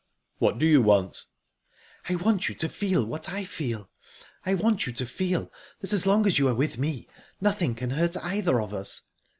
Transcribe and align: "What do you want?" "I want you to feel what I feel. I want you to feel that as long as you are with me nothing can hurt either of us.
"What 0.39 0.57
do 0.57 0.65
you 0.65 0.81
want?" 0.81 1.23
"I 2.09 2.15
want 2.15 2.49
you 2.49 2.55
to 2.55 2.67
feel 2.67 3.05
what 3.05 3.29
I 3.29 3.43
feel. 3.45 3.91
I 4.43 4.55
want 4.55 4.87
you 4.87 4.93
to 4.93 5.05
feel 5.05 5.51
that 5.79 5.93
as 5.93 6.07
long 6.07 6.25
as 6.25 6.39
you 6.39 6.47
are 6.47 6.55
with 6.55 6.79
me 6.79 7.07
nothing 7.39 7.75
can 7.75 7.91
hurt 7.91 8.17
either 8.17 8.59
of 8.59 8.73
us. 8.73 9.01